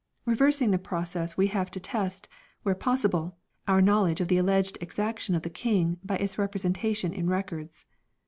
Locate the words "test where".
1.79-2.73